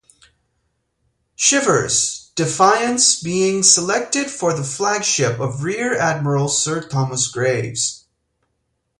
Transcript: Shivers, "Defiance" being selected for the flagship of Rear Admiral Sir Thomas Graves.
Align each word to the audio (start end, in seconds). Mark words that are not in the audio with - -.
Shivers, 1.35 2.31
"Defiance" 2.33 3.21
being 3.21 3.61
selected 3.61 4.31
for 4.31 4.51
the 4.51 4.63
flagship 4.63 5.39
of 5.39 5.61
Rear 5.61 5.95
Admiral 5.95 6.49
Sir 6.49 6.81
Thomas 6.87 7.27
Graves. 7.27 8.05